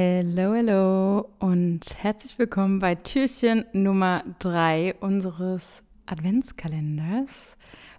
[0.00, 5.64] Hello, hello und herzlich willkommen bei Türchen Nummer 3 unseres
[6.06, 7.56] Adventskalenders.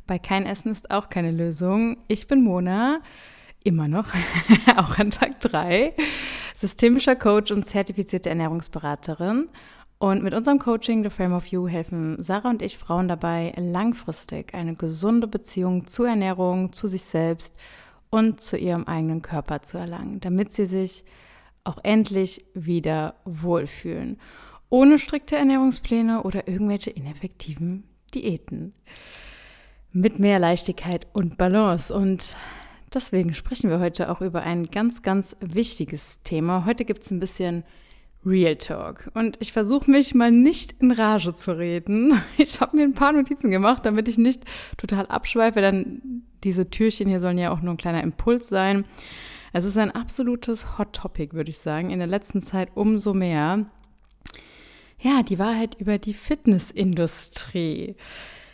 [0.07, 1.97] Bei Kein Essen ist auch keine Lösung.
[2.07, 3.01] Ich bin Mona,
[3.65, 4.13] immer noch,
[4.77, 5.93] auch an Tag 3,
[6.55, 9.50] systemischer Coach und zertifizierte Ernährungsberaterin.
[9.97, 14.54] Und mit unserem Coaching The Frame of You helfen Sarah und ich Frauen dabei, langfristig
[14.54, 17.58] eine gesunde Beziehung zur Ernährung, zu sich selbst
[18.09, 21.04] und zu ihrem eigenen Körper zu erlangen, damit sie sich
[21.70, 24.17] auch endlich wieder wohlfühlen.
[24.70, 28.73] Ohne strikte Ernährungspläne oder irgendwelche ineffektiven Diäten.
[29.91, 31.93] Mit mehr Leichtigkeit und Balance.
[31.93, 32.35] Und
[32.93, 36.66] deswegen sprechen wir heute auch über ein ganz, ganz wichtiges Thema.
[36.66, 37.63] Heute gibt es ein bisschen
[38.26, 39.09] Real Talk.
[39.13, 42.21] Und ich versuche mich mal nicht in Rage zu reden.
[42.38, 44.43] Ich habe mir ein paar Notizen gemacht, damit ich nicht
[44.77, 45.62] total abschweife.
[45.62, 48.85] Dann diese Türchen hier sollen ja auch nur ein kleiner Impuls sein.
[49.53, 51.90] Es ist ein absolutes Hot Topic, würde ich sagen.
[51.90, 53.66] In der letzten Zeit umso mehr.
[54.99, 57.96] Ja, die Wahrheit über die Fitnessindustrie.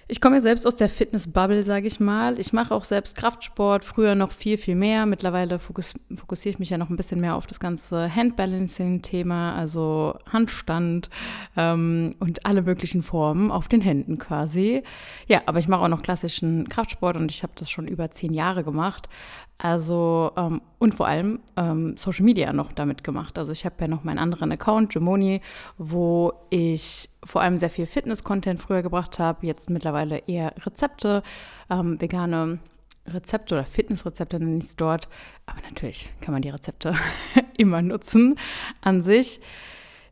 [0.08, 2.40] Ich komme ja selbst aus der Fitness-Bubble, sage ich mal.
[2.40, 5.08] Ich mache auch selbst Kraftsport, früher noch viel, viel mehr.
[5.08, 10.20] Mittlerweile fokus fokussiere ich mich ja noch ein bisschen mehr auf das ganze Handbalancing-Thema, also
[10.32, 11.10] Handstand
[11.58, 14.84] ähm, und alle möglichen Formen auf den Händen quasi.
[15.26, 18.32] Ja, aber ich mache auch noch klassischen Kraftsport und ich habe das schon über zehn
[18.32, 19.10] Jahre gemacht.
[19.58, 23.38] Also, ähm, und vor allem ähm, Social Media noch damit gemacht.
[23.38, 25.42] Also, ich habe ja noch meinen anderen Account, Gemoni,
[25.78, 31.24] wo ich vor allem sehr viel Fitness-Content früher gebracht habe, jetzt mittlerweile eher Rezepte,
[31.70, 32.60] ähm, vegane
[33.08, 35.08] Rezepte oder Fitnessrezepte nenne ich es dort.
[35.46, 36.94] Aber natürlich kann man die Rezepte
[37.58, 38.38] immer nutzen
[38.82, 39.40] an sich.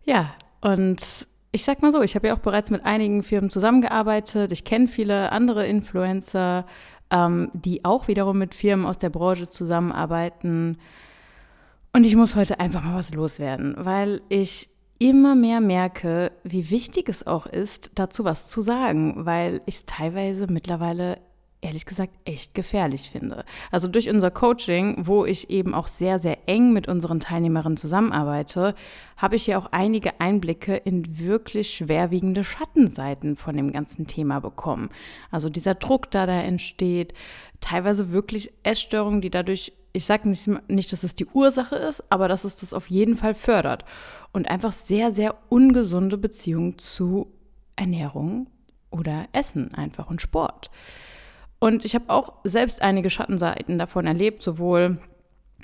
[0.06, 4.52] Ja, und ich sag mal so, ich habe ja auch bereits mit einigen Firmen zusammengearbeitet.
[4.52, 6.66] Ich kenne viele andere Influencer
[7.14, 10.78] ähm, die auch wiederum mit Firmen aus der Branche zusammenarbeiten.
[11.94, 14.70] Und ich muss heute einfach mal was loswerden, weil ich
[15.00, 19.86] immer mehr merke, wie wichtig es auch ist, dazu was zu sagen, weil ich es
[19.86, 21.20] teilweise mittlerweile
[21.64, 23.46] ehrlich gesagt echt gefährlich finde.
[23.72, 28.76] Also durch unser Coaching, wo ich eben auch sehr, sehr eng mit unseren Teilnehmerinnen zusammenarbeite,
[29.18, 34.90] habe ich ja auch einige Einblicke in wirklich schwerwiegende Schattenseiten von dem ganzen Thema bekommen.
[35.32, 37.14] Also dieser Druck, da da entsteht,
[37.62, 42.28] teilweise wirklich Essstörungen, die dadurch ich sage nicht, nicht, dass es die Ursache ist, aber
[42.28, 43.86] dass es das auf jeden Fall fördert.
[44.32, 47.28] Und einfach sehr, sehr ungesunde Beziehungen zu
[47.76, 48.48] Ernährung
[48.90, 50.72] oder Essen einfach und Sport.
[51.64, 54.98] Und ich habe auch selbst einige Schattenseiten davon erlebt, sowohl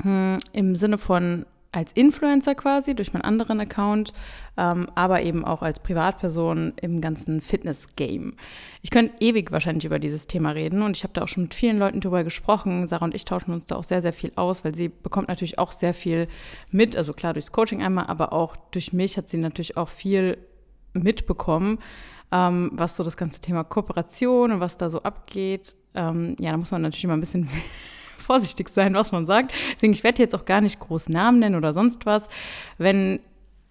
[0.01, 4.13] hm, im Sinne von als Influencer quasi durch meinen anderen Account,
[4.55, 8.37] ähm, aber eben auch als Privatperson im ganzen Fitness-Game.
[8.81, 11.53] Ich könnte ewig wahrscheinlich über dieses Thema reden und ich habe da auch schon mit
[11.53, 12.87] vielen Leuten darüber gesprochen.
[12.87, 15.59] Sarah und ich tauschen uns da auch sehr, sehr viel aus, weil sie bekommt natürlich
[15.59, 16.29] auch sehr viel
[16.71, 16.95] mit.
[16.95, 20.37] Also klar durchs Coaching einmal, aber auch durch mich hat sie natürlich auch viel
[20.93, 21.79] mitbekommen,
[22.31, 26.57] ähm, was so das ganze Thema Kooperation und was da so abgeht ähm, ja, da
[26.57, 27.49] muss man natürlich immer ein bisschen
[28.17, 29.51] vorsichtig sein, was man sagt.
[29.75, 32.29] Deswegen, ich werde jetzt auch gar nicht groß Namen nennen oder sonst was.
[32.77, 33.19] Wenn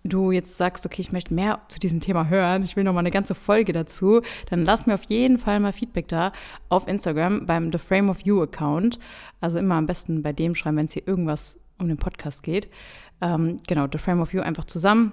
[0.05, 3.00] du jetzt sagst, okay, ich möchte mehr zu diesem Thema hören, ich will noch mal
[3.00, 6.33] eine ganze Folge dazu, dann lass mir auf jeden Fall mal Feedback da
[6.69, 8.99] auf Instagram beim The Frame of You Account.
[9.41, 12.69] Also immer am besten bei dem schreiben, wenn es hier irgendwas um den Podcast geht.
[13.21, 15.12] Ähm, genau, The Frame of You einfach zusammen.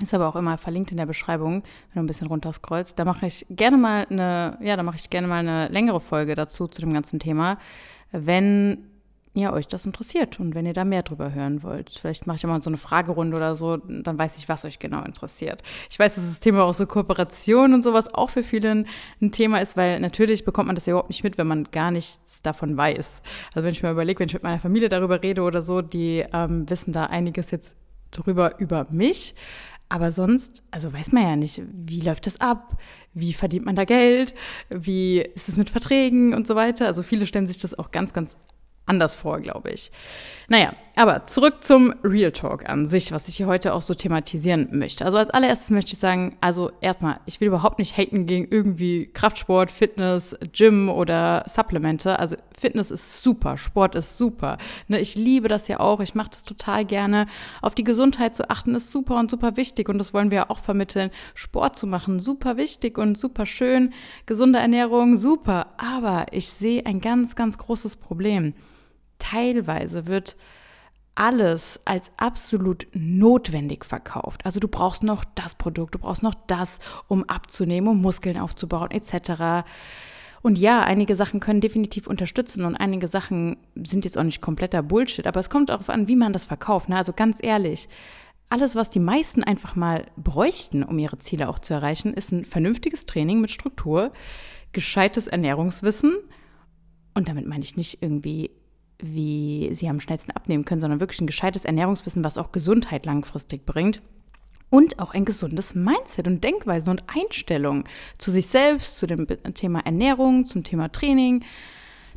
[0.00, 2.98] Ist aber auch immer verlinkt in der Beschreibung, wenn du ein bisschen runterscrollst.
[2.98, 6.34] Da mache ich gerne mal eine, ja, da mache ich gerne mal eine längere Folge
[6.34, 7.58] dazu, zu dem ganzen Thema,
[8.12, 8.84] wenn
[9.34, 11.90] ja, euch das interessiert und wenn ihr da mehr drüber hören wollt.
[11.90, 15.02] Vielleicht mache ich mal so eine Fragerunde oder so, dann weiß ich, was euch genau
[15.04, 15.62] interessiert.
[15.90, 18.86] Ich weiß, dass das Thema auch so Kooperation und sowas auch für viele ein,
[19.20, 21.90] ein Thema ist, weil natürlich bekommt man das ja überhaupt nicht mit, wenn man gar
[21.90, 23.22] nichts davon weiß.
[23.54, 26.24] Also wenn ich mir überlege, wenn ich mit meiner Familie darüber rede oder so, die
[26.32, 27.76] ähm, wissen da einiges jetzt
[28.10, 29.34] drüber über mich.
[29.88, 32.78] Aber sonst, also weiß man ja nicht, wie läuft das ab?
[33.14, 34.34] Wie verdient man da Geld?
[34.68, 36.86] Wie ist es mit Verträgen und so weiter?
[36.86, 38.36] Also viele stellen sich das auch ganz, ganz
[38.88, 39.90] anders vor, glaube ich.
[40.50, 44.68] Naja, aber zurück zum Real Talk an sich, was ich hier heute auch so thematisieren
[44.72, 45.04] möchte.
[45.04, 49.10] Also als allererstes möchte ich sagen, also erstmal, ich will überhaupt nicht haten gegen irgendwie
[49.12, 52.18] Kraftsport, Fitness, Gym oder Supplemente.
[52.18, 54.56] Also Fitness ist super, Sport ist super.
[54.88, 57.26] Ne, ich liebe das ja auch, ich mache das total gerne.
[57.60, 60.50] Auf die Gesundheit zu achten ist super und super wichtig und das wollen wir ja
[60.50, 61.10] auch vermitteln.
[61.34, 63.92] Sport zu machen, super wichtig und super schön.
[64.24, 65.74] Gesunde Ernährung, super.
[65.76, 68.54] Aber ich sehe ein ganz, ganz großes Problem
[69.18, 70.36] teilweise wird
[71.14, 74.46] alles als absolut notwendig verkauft.
[74.46, 76.78] Also du brauchst noch das Produkt, du brauchst noch das,
[77.08, 79.66] um abzunehmen, um Muskeln aufzubauen etc.
[80.42, 84.82] Und ja, einige Sachen können definitiv unterstützen und einige Sachen sind jetzt auch nicht kompletter
[84.82, 86.88] Bullshit, aber es kommt darauf an, wie man das verkauft.
[86.88, 86.96] Ne?
[86.96, 87.88] Also ganz ehrlich,
[88.48, 92.44] alles, was die meisten einfach mal bräuchten, um ihre Ziele auch zu erreichen, ist ein
[92.44, 94.12] vernünftiges Training mit Struktur,
[94.72, 96.16] gescheites Ernährungswissen.
[97.14, 98.52] Und damit meine ich nicht irgendwie,
[99.00, 103.64] wie sie am schnellsten abnehmen können, sondern wirklich ein gescheites Ernährungswissen, was auch Gesundheit langfristig
[103.64, 104.02] bringt.
[104.70, 107.84] Und auch ein gesundes Mindset und Denkweise und Einstellung
[108.18, 111.42] zu sich selbst, zu dem Thema Ernährung, zum Thema Training,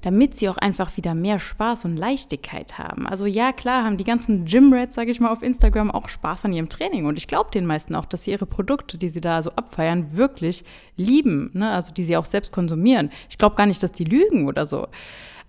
[0.02, 3.08] damit sie auch einfach wieder mehr Spaß und Leichtigkeit haben.
[3.08, 6.54] Also ja, klar haben die ganzen Gym-Rats, sage ich mal, auf Instagram auch Spaß an
[6.54, 7.06] ihrem Training.
[7.06, 10.18] Und ich glaube den meisten auch, dass sie ihre Produkte, die sie da so abfeiern,
[10.18, 10.66] wirklich
[10.98, 11.52] lieben.
[11.54, 11.70] Ne?
[11.70, 13.12] Also die sie auch selbst konsumieren.
[13.30, 14.88] Ich glaube gar nicht, dass die lügen oder so.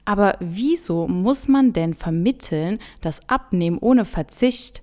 [0.04, 4.82] Aber wieso muss man denn vermitteln, dass Abnehmen ohne Verzicht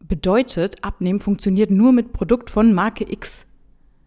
[0.00, 3.46] bedeutet, Abnehmen funktioniert nur mit Produkt von Marke X?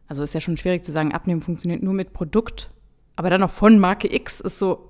[0.08, 2.70] Also ist ja schon schwierig zu sagen, Abnehmen funktioniert nur mit Produkt
[3.16, 4.90] aber dann noch von Marke X ist so,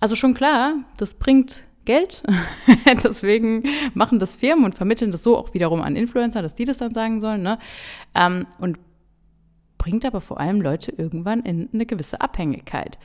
[0.00, 2.22] also schon klar, das bringt Geld.
[3.02, 6.78] Deswegen machen das Firmen und vermitteln das so auch wiederum an Influencer, dass die das
[6.78, 7.42] dann sagen sollen.
[7.42, 7.58] Ne?
[8.14, 8.78] Ähm, und
[9.78, 12.98] bringt aber vor allem Leute irgendwann in eine gewisse Abhängigkeit.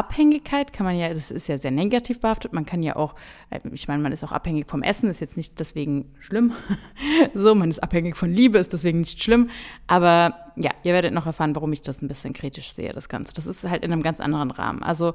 [0.00, 2.54] Abhängigkeit kann man ja, das ist ja sehr negativ behaftet.
[2.54, 3.14] Man kann ja auch,
[3.50, 6.54] äh, ich meine, man ist auch abhängig vom Essen, ist jetzt nicht deswegen schlimm.
[7.34, 9.50] so, man ist abhängig von Liebe, ist deswegen nicht schlimm.
[9.86, 13.34] Aber ja, ihr werdet noch erfahren, warum ich das ein bisschen kritisch sehe, das Ganze.
[13.34, 14.82] Das ist halt in einem ganz anderen Rahmen.
[14.82, 15.12] Also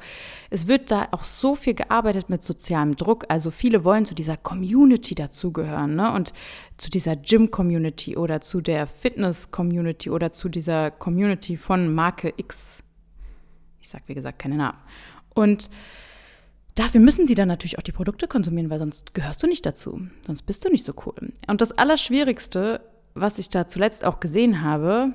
[0.52, 3.26] es wird da auch so viel gearbeitet mit sozialem Druck.
[3.28, 6.12] Also viele wollen zu dieser Community dazugehören, ne?
[6.12, 6.34] Und
[6.78, 12.85] zu dieser Gym-Community oder zu der Fitness-Community oder zu dieser Community von Marke X
[13.86, 14.78] ich sage, wie gesagt, keine Namen.
[15.34, 15.70] Und
[16.74, 20.08] dafür müssen sie dann natürlich auch die Produkte konsumieren, weil sonst gehörst du nicht dazu.
[20.26, 21.34] Sonst bist du nicht so cool.
[21.48, 22.82] Und das Allerschwierigste,
[23.14, 25.14] was ich da zuletzt auch gesehen habe,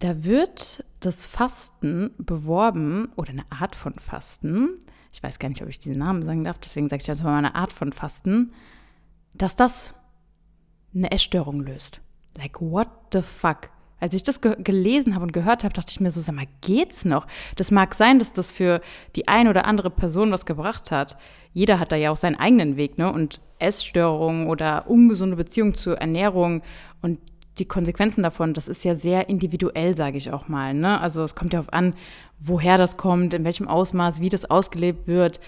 [0.00, 4.78] da wird das Fasten beworben oder eine Art von Fasten.
[5.12, 7.38] Ich weiß gar nicht, ob ich diesen Namen sagen darf, deswegen sage ich jetzt mal
[7.38, 8.52] eine Art von Fasten,
[9.32, 9.94] dass das
[10.92, 12.00] eine Essstörung löst.
[12.36, 13.70] Like, what the fuck?
[14.00, 16.46] Als ich das ge gelesen habe und gehört habe, dachte ich mir so, sag mal,
[16.60, 17.26] geht's noch?
[17.56, 18.80] Das mag sein, dass das für
[19.16, 21.16] die eine oder andere Person was gebracht hat.
[21.52, 23.12] Jeder hat da ja auch seinen eigenen Weg, ne?
[23.12, 26.62] Und Essstörungen oder ungesunde Beziehungen zur Ernährung
[27.00, 27.18] und
[27.58, 30.74] die Konsequenzen davon, das ist ja sehr individuell, sage ich auch mal.
[30.74, 31.00] Ne?
[31.00, 31.94] Also es kommt ja auf an,
[32.40, 35.40] woher das kommt, in welchem Ausmaß, wie das ausgelebt wird.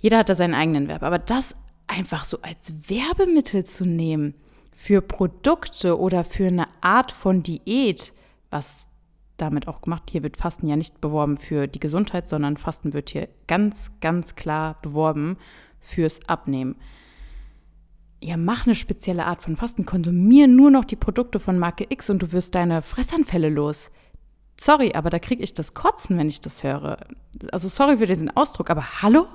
[0.00, 1.02] Jeder hat da seinen eigenen Verb.
[1.02, 1.54] Aber das
[1.86, 4.34] einfach so als Werbemittel zu nehmen,
[4.74, 8.12] für Produkte oder für eine Art von Diät,
[8.50, 8.88] was
[9.36, 13.10] damit auch gemacht, hier wird Fasten ja nicht beworben für die Gesundheit, sondern Fasten wird
[13.10, 15.38] hier ganz, ganz klar beworben
[15.80, 16.76] fürs Abnehmen.
[18.22, 22.08] Ja, mach eine spezielle Art von Fasten, konsumier nur noch die Produkte von Marke X
[22.10, 23.90] und du wirst deine Fressanfälle los.
[24.56, 26.98] Sorry, aber da kriege ich das Kotzen, wenn ich das höre.
[27.50, 29.26] Also sorry für diesen Ausdruck, aber hallo?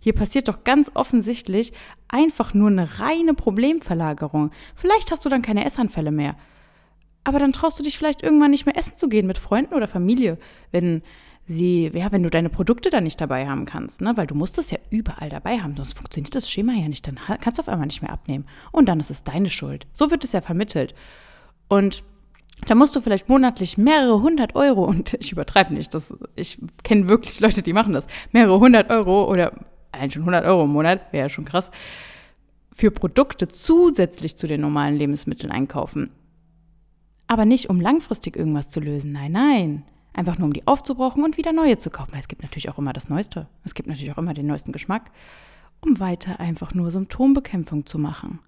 [0.00, 1.72] Hier passiert doch ganz offensichtlich
[2.08, 4.50] einfach nur eine reine Problemverlagerung.
[4.74, 6.36] Vielleicht hast du dann keine Essanfälle mehr.
[7.22, 9.88] Aber dann traust du dich vielleicht irgendwann nicht mehr essen zu gehen mit Freunden oder
[9.88, 10.36] Familie,
[10.72, 11.02] wenn
[11.46, 14.14] sie, ja, wenn du deine Produkte dann nicht dabei haben kannst, ne?
[14.16, 17.06] Weil du musst es ja überall dabei haben, sonst funktioniert das Schema ja nicht.
[17.06, 18.46] Dann kannst du auf einmal nicht mehr abnehmen.
[18.72, 19.86] Und dann ist es deine Schuld.
[19.92, 20.94] So wird es ja vermittelt.
[21.68, 22.04] Und
[22.66, 27.08] da musst du vielleicht monatlich mehrere hundert Euro, und ich übertreibe nicht, das, ich kenne
[27.08, 29.52] wirklich Leute, die machen das, mehrere hundert Euro oder
[29.94, 31.70] allein schon 100 Euro im Monat, wäre ja schon krass,
[32.72, 36.10] für Produkte zusätzlich zu den normalen Lebensmitteln einkaufen.
[37.26, 39.12] Aber nicht, um langfristig irgendwas zu lösen.
[39.12, 39.82] Nein, nein.
[40.12, 42.16] Einfach nur, um die aufzubrauchen und wieder neue zu kaufen.
[42.18, 43.48] Es gibt natürlich auch immer das Neueste.
[43.64, 45.10] Es gibt natürlich auch immer den neuesten Geschmack.
[45.80, 48.40] Um weiter einfach nur Symptombekämpfung zu machen.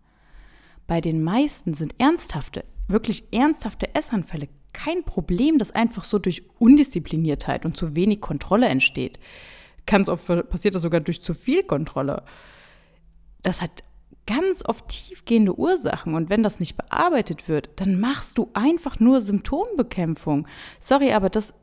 [0.87, 7.65] Bei den meisten sind ernsthafte, wirklich ernsthafte Essanfälle kein Problem, das einfach so durch Undiszipliniertheit
[7.65, 9.19] und zu wenig Kontrolle entsteht.
[9.87, 12.25] Ganz oft passiert das sogar durch zu viel Kontrolle.
[13.43, 13.85] Das hat
[14.27, 19.21] ganz oft tiefgehende Ursachen und wenn das nicht bearbeitet wird, dann machst du einfach nur
[19.21, 20.47] Symptombekämpfung.
[20.81, 21.55] Sorry, aber das,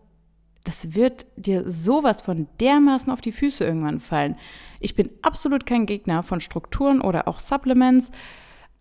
[0.63, 4.38] das wird dir sowas von dermaßen auf die Füße irgendwann fallen.
[4.80, 8.12] Ich bin absolut kein Gegner von Strukturen oder auch Supplements,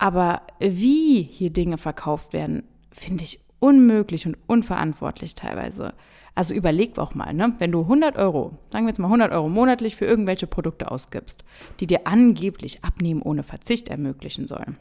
[0.02, 5.94] aber wie hier Dinge verkauft werden, finde ich unmöglich und unverantwortlich teilweise.
[6.34, 7.54] Also überleg auch mal, ne?
[7.60, 11.44] wenn du 100 Euro, sagen wir jetzt mal 100 Euro monatlich für irgendwelche Produkte ausgibst,
[11.78, 14.76] die dir angeblich Abnehmen ohne Verzicht ermöglichen sollen,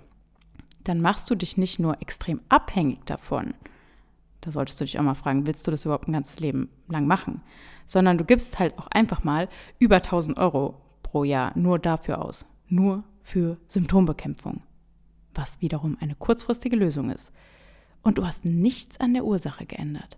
[0.85, 3.53] dann machst du dich nicht nur extrem abhängig davon,
[4.39, 7.05] da solltest du dich auch mal fragen, willst du das überhaupt ein ganzes Leben lang
[7.05, 7.41] machen,
[7.85, 12.47] sondern du gibst halt auch einfach mal über 1000 Euro pro Jahr nur dafür aus,
[12.69, 14.63] nur für Symptombekämpfung,
[15.33, 17.31] was wiederum eine kurzfristige Lösung ist.
[18.01, 20.17] Und du hast nichts an der Ursache geändert.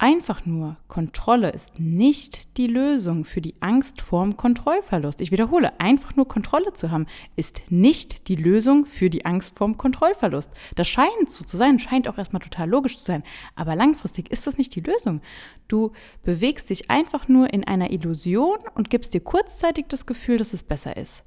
[0.00, 5.20] Einfach nur Kontrolle ist nicht die Lösung für die Angst vorm Kontrollverlust.
[5.20, 9.76] Ich wiederhole, einfach nur Kontrolle zu haben ist nicht die Lösung für die Angst vorm
[9.76, 10.52] Kontrollverlust.
[10.76, 13.24] Das scheint so zu sein, scheint auch erstmal total logisch zu sein,
[13.56, 15.20] aber langfristig ist das nicht die Lösung.
[15.66, 15.90] Du
[16.22, 20.62] bewegst dich einfach nur in einer Illusion und gibst dir kurzzeitig das Gefühl, dass es
[20.62, 21.24] besser ist.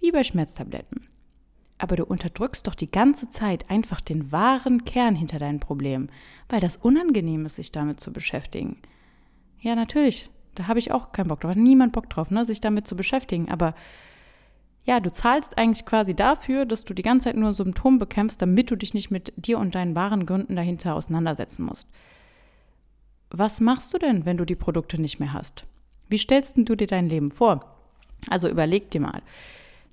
[0.00, 1.06] Wie bei Schmerztabletten
[1.78, 6.10] aber du unterdrückst doch die ganze Zeit einfach den wahren Kern hinter deinen Problemen,
[6.48, 8.76] weil das unangenehm ist, sich damit zu beschäftigen.
[9.60, 12.86] Ja, natürlich, da habe ich auch keinen Bock drauf, niemand Bock drauf, ne, sich damit
[12.86, 13.74] zu beschäftigen, aber
[14.84, 18.70] ja, du zahlst eigentlich quasi dafür, dass du die ganze Zeit nur Symptome bekämpfst, damit
[18.70, 21.88] du dich nicht mit dir und deinen wahren Gründen dahinter auseinandersetzen musst.
[23.30, 25.64] Was machst du denn, wenn du die Produkte nicht mehr hast?
[26.08, 27.60] Wie stellst du dir dein Leben vor?
[28.28, 29.22] Also überleg dir mal.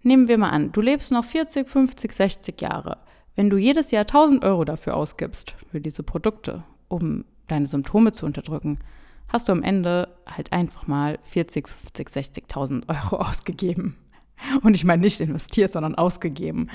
[0.02, 2.98] Nehmen wir mal an, du lebst noch 40, 50, 60 Jahre.
[3.36, 8.26] Wenn du jedes Jahr 1000 Euro dafür ausgibst, für diese Produkte, um deine Symptome zu
[8.26, 8.80] unterdrücken,
[9.28, 13.96] hast du am Ende halt einfach mal 40, 50, 60.000 Euro ausgegeben.
[14.64, 16.70] Und ich meine nicht investiert, sondern ausgegeben.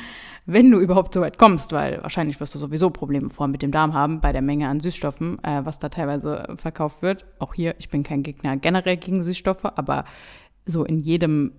[0.45, 3.71] Wenn du überhaupt so weit kommst, weil wahrscheinlich wirst du sowieso Probleme vor mit dem
[3.71, 7.25] Darm haben, bei der Menge an Süßstoffen, äh, was da teilweise verkauft wird.
[7.38, 10.04] Auch hier, ich bin kein Gegner generell gegen Süßstoffe, aber
[10.66, 11.52] so in jedem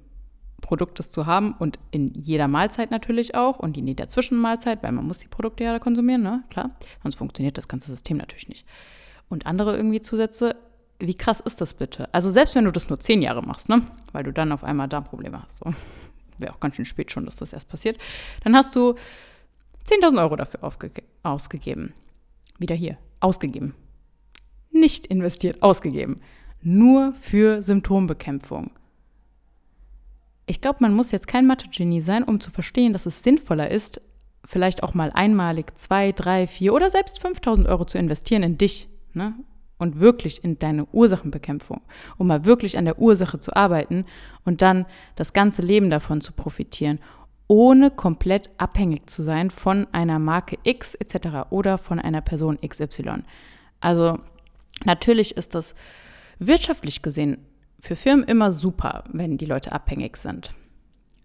[0.61, 5.05] Produktes zu haben und in jeder Mahlzeit natürlich auch und in jeder Zwischenmahlzeit, weil man
[5.05, 6.43] muss die Produkte ja konsumieren, ne?
[6.49, 6.71] Klar.
[7.03, 8.65] Sonst funktioniert das ganze System natürlich nicht.
[9.29, 10.55] Und andere irgendwie Zusätze,
[10.99, 12.13] wie krass ist das bitte?
[12.13, 13.81] Also selbst wenn du das nur zehn Jahre machst, ne?
[14.11, 15.59] Weil du dann auf einmal Darmprobleme hast.
[15.59, 15.73] So.
[16.37, 17.97] Wäre auch ganz schön spät schon, dass das erst passiert.
[18.43, 18.95] Dann hast du
[19.87, 20.61] 10.000 Euro dafür
[21.23, 21.93] ausgegeben.
[22.57, 22.97] Wieder hier.
[23.19, 23.75] Ausgegeben.
[24.71, 26.21] Nicht investiert, ausgegeben.
[26.61, 28.71] Nur für Symptombekämpfung.
[30.45, 34.01] Ich glaube, man muss jetzt kein Mathe-Genie sein, um zu verstehen, dass es sinnvoller ist,
[34.45, 38.87] vielleicht auch mal einmalig zwei, drei, vier oder selbst 5000 Euro zu investieren in dich
[39.13, 39.33] ne?
[39.77, 41.81] und wirklich in deine Ursachenbekämpfung,
[42.17, 44.05] um mal wirklich an der Ursache zu arbeiten
[44.43, 44.85] und dann
[45.15, 46.99] das ganze Leben davon zu profitieren,
[47.47, 51.49] ohne komplett abhängig zu sein von einer Marke X etc.
[51.49, 53.23] oder von einer Person XY.
[53.79, 54.19] Also
[54.83, 55.75] natürlich ist das
[56.39, 57.37] wirtschaftlich gesehen
[57.85, 60.53] für Firmen immer super, wenn die Leute abhängig sind.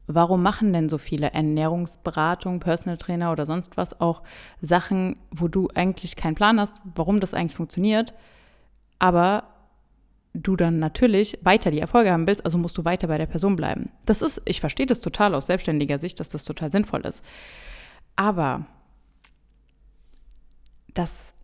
[0.07, 4.23] Warum machen denn so viele Ernährungsberatung, Personal Trainer oder sonst was auch
[4.61, 8.13] Sachen, wo du eigentlich keinen Plan hast, warum das eigentlich funktioniert,
[8.99, 9.45] aber
[10.35, 13.57] du dann natürlich weiter die Erfolge haben willst, also musst du weiter bei der Person
[13.57, 13.91] bleiben.
[14.05, 17.25] Das ist, ich verstehe das total aus selbstständiger Sicht, dass das total sinnvoll ist.
[18.17, 18.67] Aber
[20.95, 21.35] das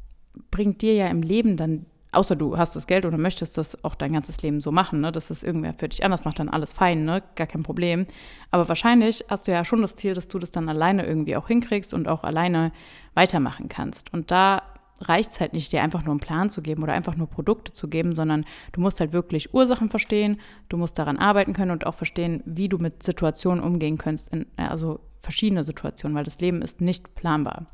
[0.50, 3.94] bringt dir ja im Leben dann außer du hast das Geld oder möchtest das auch
[3.94, 6.72] dein ganzes Leben so machen, ne, dass das irgendwer für dich anders macht, dann alles
[6.72, 8.06] fein, ne, gar kein Problem.
[8.50, 11.48] Aber wahrscheinlich hast du ja schon das Ziel, dass du das dann alleine irgendwie auch
[11.48, 12.72] hinkriegst und auch alleine
[13.14, 14.12] weitermachen kannst.
[14.12, 14.62] Und da
[15.00, 17.72] reicht es halt nicht, dir einfach nur einen Plan zu geben oder einfach nur Produkte
[17.72, 21.86] zu geben, sondern du musst halt wirklich Ursachen verstehen, du musst daran arbeiten können und
[21.86, 26.62] auch verstehen, wie du mit Situationen umgehen kannst, in, also verschiedene Situationen, weil das Leben
[26.62, 27.66] ist nicht planbar.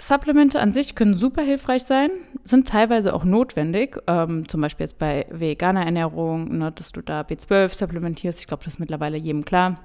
[0.00, 2.10] Supplemente an sich können super hilfreich sein,
[2.44, 3.98] sind teilweise auch notwendig.
[4.06, 8.40] Ähm, zum Beispiel jetzt bei veganer Ernährung, ne, dass du da B12 supplementierst.
[8.40, 9.80] Ich glaube, das ist mittlerweile jedem klar.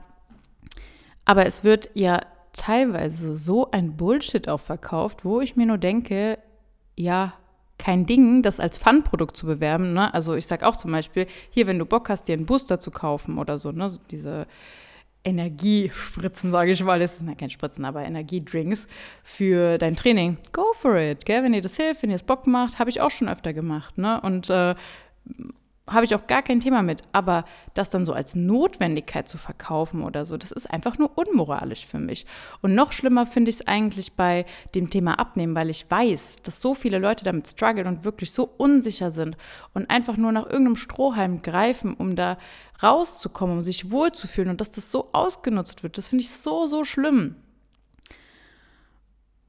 [1.26, 2.22] Aber es wird ja
[2.54, 6.40] teilweise so ein Bullshit auch verkauft, wo ich mir nur denke,
[6.96, 7.34] ja,
[7.78, 9.94] kein Ding, das als Fun-Produkt zu bewerben.
[9.94, 10.14] Ne?
[10.14, 12.92] Also ich sage auch zum Beispiel, hier, wenn du Bock hast, dir einen Booster zu
[12.92, 13.92] kaufen oder so, ne?
[14.12, 14.48] diese
[15.24, 18.88] Energiespritzen, sage ich mal, das sind ja kein Spritzen, aber Energiedrinks
[19.24, 20.38] für dein Training.
[20.54, 21.44] Go for it, gell?
[21.44, 23.98] Wenn dir das hilft, wenn ihr es Bock macht, habe ich auch schon öfter gemacht,
[23.98, 24.22] ne?
[24.22, 24.76] Und äh,
[25.90, 27.02] habe ich auch gar kein Thema mit.
[27.12, 31.86] Aber das dann so als Notwendigkeit zu verkaufen oder so, das ist einfach nur unmoralisch
[31.86, 32.26] für mich.
[32.62, 36.62] Und noch schlimmer finde ich es eigentlich bei dem Thema Abnehmen, weil ich weiß, dass
[36.62, 39.38] so viele Leute damit strugglen und wirklich so unsicher sind
[39.74, 42.38] und einfach nur nach irgendeinem Strohhalm greifen, um da
[42.82, 45.98] rauszukommen, um sich wohlzufühlen und dass das so ausgenutzt wird.
[45.98, 47.36] Das finde ich so, so schlimm.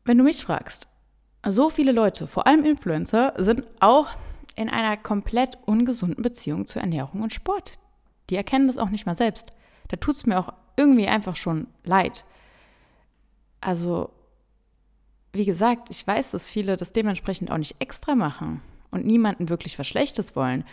[0.04, 0.88] Wenn du mich fragst,
[1.48, 4.08] so viele Leute, vor allem Influencer, sind auch
[4.60, 7.78] in einer komplett ungesunden Beziehung zu Ernährung und Sport.
[8.28, 9.54] Die erkennen das auch nicht mal selbst.
[9.88, 12.26] Da tut es mir auch irgendwie einfach schon leid.
[13.62, 14.10] Also,
[15.32, 19.78] wie gesagt, ich weiß, dass viele das dementsprechend auch nicht extra machen und niemanden wirklich
[19.78, 20.64] was Schlechtes wollen.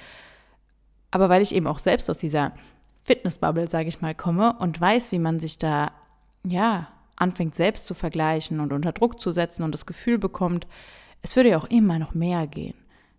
[1.09, 2.51] Aber weil ich eben auch selbst aus dieser
[3.05, 5.93] Fitnessbubble, sage ich mal, komme und weiß, wie man sich da,
[6.45, 10.67] ja, anfängt selbst zu vergleichen und unter Druck zu setzen und das Gefühl bekommt,
[11.21, 12.75] es würde ja auch immer noch mehr gehen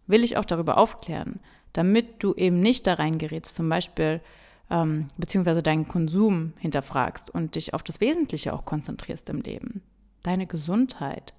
[0.09, 1.41] will ich auch darüber aufklären,
[1.73, 4.21] damit du eben nicht da reingerätst, zum Beispiel
[4.71, 9.83] ähm, beziehungsweise deinen Konsum hinterfragst und dich auf das Wesentliche auch konzentrierst im Leben.
[10.23, 11.35] Deine Gesundheit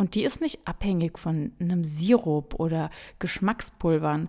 [0.00, 4.28] Und die ist nicht abhängig von einem Sirup oder Geschmackspulvern,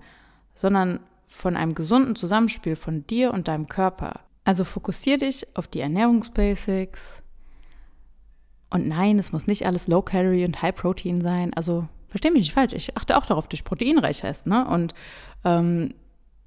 [0.55, 4.21] sondern von einem gesunden Zusammenspiel von dir und deinem Körper.
[4.45, 7.21] Also fokussier dich auf die Ernährungsbasics.
[8.71, 11.53] Und nein, es muss nicht alles Low Calorie und High Protein sein.
[11.53, 14.48] Also versteh mich nicht falsch, ich achte auch darauf, dass ich proteinreich esse.
[14.50, 14.68] Ne?
[14.68, 14.94] Und
[15.44, 15.94] ähm,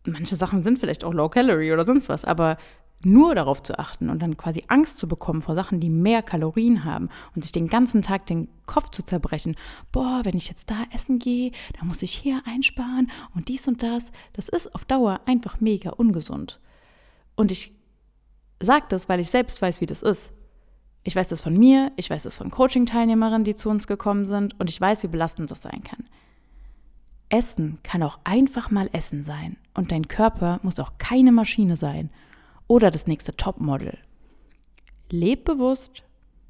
[0.05, 2.57] manche Sachen sind vielleicht auch Low Calorie oder sonst was, aber
[3.05, 6.85] nur darauf zu achten und dann quasi Angst zu bekommen vor Sachen, die mehr Kalorien
[6.85, 9.57] haben und sich den ganzen Tag den Kopf zu zerbrechen.
[9.91, 13.83] Boah, wenn ich jetzt da essen gehe, dann muss ich hier einsparen und dies und
[13.83, 14.07] das.
[14.35, 16.61] Das ist auf Dauer einfach mega ungesund.
[17.35, 17.73] Und ich
[18.61, 20.33] sage das, weil ich selbst weiß, wie das ist.
[21.05, 24.59] Ich weiß das von mir, ich weiß das von Coaching-Teilnehmerinnen, die zu uns gekommen sind
[24.61, 26.05] und ich weiß, wie belastend das sein kann.
[27.29, 32.11] Essen kann auch einfach mal Essen sein und dein Körper muss auch keine Maschine sein
[32.67, 33.99] oder das nächste Topmodel.
[35.11, 36.05] Leb bewusst,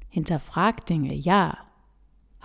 [0.09, 1.57] hinterfrag Dinge, ja.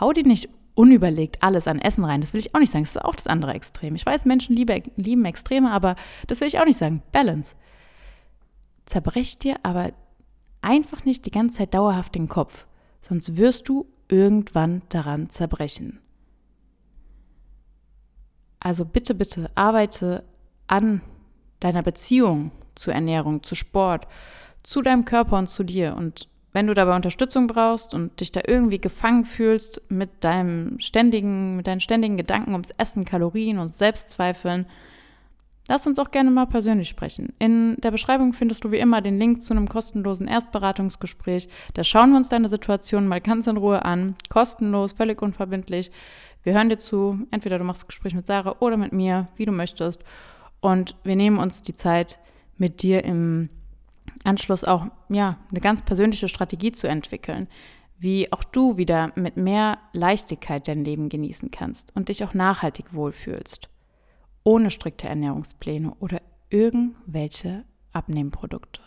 [0.00, 0.48] Hau dir nicht
[0.78, 2.20] unüberlegt alles an Essen rein.
[2.20, 2.84] Das will ich auch nicht sagen.
[2.84, 3.96] Das ist auch das andere Extrem.
[3.96, 5.96] Ich weiß, Menschen liebe, lieben Extreme, aber
[6.28, 7.02] das will ich auch nicht sagen.
[7.10, 7.56] Balance.
[8.86, 9.92] Zerbrech dir aber
[10.62, 12.66] einfach nicht die ganze Zeit dauerhaft den Kopf,
[13.00, 16.00] sonst wirst du irgendwann daran zerbrechen.
[18.60, 20.24] Also bitte, bitte arbeite
[20.66, 21.00] an
[21.60, 24.06] deiner Beziehung zur Ernährung, zu Sport,
[24.62, 25.94] zu deinem Körper und zu dir.
[25.96, 31.56] Und wenn du dabei Unterstützung brauchst und dich da irgendwie gefangen fühlst mit deinem ständigen,
[31.56, 34.66] mit deinen ständigen Gedanken ums Essen, Kalorien und Selbstzweifeln,
[35.68, 37.32] lass uns auch gerne mal persönlich sprechen.
[37.38, 41.48] In der Beschreibung findest du wie immer den Link zu einem kostenlosen Erstberatungsgespräch.
[41.74, 44.16] Da schauen wir uns deine Situation mal ganz in Ruhe an.
[44.28, 45.90] Kostenlos, völlig unverbindlich.
[46.42, 47.20] Wir hören dir zu.
[47.30, 50.02] Entweder du machst das Gespräch mit Sarah oder mit mir, wie du möchtest.
[50.60, 52.18] Und wir nehmen uns die Zeit,
[52.58, 53.48] mit dir im
[54.24, 57.48] Anschluss auch ja, eine ganz persönliche Strategie zu entwickeln,
[57.98, 62.94] wie auch du wieder mit mehr Leichtigkeit dein Leben genießen kannst und dich auch nachhaltig
[62.94, 63.68] wohlfühlst,
[64.48, 68.80] ohne strikte Ernährungspläne oder irgendwelche Abnehmprodukte.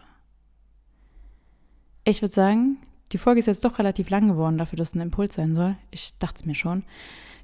[2.04, 2.78] Ich würde sagen,
[3.12, 5.78] die Folge ist jetzt doch relativ lang geworden dafür, dass es ein Impuls sein soll.
[5.92, 6.82] Ich dachte es mir schon.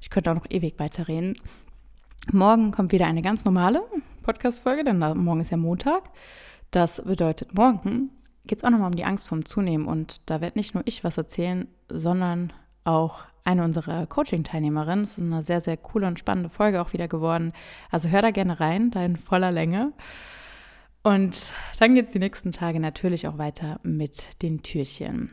[0.00, 1.36] Ich könnte auch noch ewig weiterreden.
[2.32, 3.82] Morgen kommt wieder eine ganz normale
[4.24, 6.10] Podcast-Folge, denn morgen ist ja Montag.
[6.72, 8.10] Das bedeutet, morgen
[8.46, 9.86] geht es auch nochmal um die Angst vom Zunehmen.
[9.86, 12.52] Und da wird nicht nur ich was erzählen, sondern
[12.82, 15.04] auch eine unserer Coaching-Teilnehmerinnen.
[15.04, 17.52] Es ist eine sehr, sehr coole und spannende Folge auch wieder geworden.
[17.90, 19.92] Also hör da gerne rein, da in voller Länge.
[21.02, 25.30] Und dann geht es die nächsten Tage natürlich auch weiter mit den Türchen.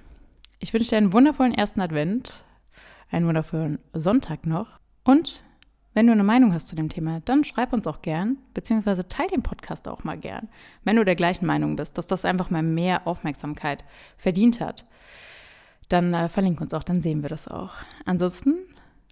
[0.60, 2.46] Ich wünsche dir einen wundervollen ersten Advent,
[3.12, 5.44] einen wundervollen Sonntag noch und
[5.94, 9.28] wenn du eine Meinung hast zu dem Thema, dann schreib uns auch gern, beziehungsweise teil
[9.28, 10.50] den Podcast auch mal gern,
[10.84, 13.84] wenn du der gleichen Meinung bist, dass das einfach mal mehr Aufmerksamkeit
[14.18, 14.86] verdient hat.
[15.90, 17.74] Dann äh, verlink uns auch, dann sehen wir das auch.
[18.06, 18.56] Ansonsten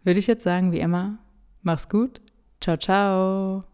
[0.03, 1.17] würde ich jetzt sagen, wie immer,
[1.61, 2.21] mach's gut.
[2.59, 3.72] Ciao, ciao.